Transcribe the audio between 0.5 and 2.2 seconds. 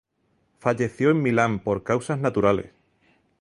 Falleció en Milán, por causas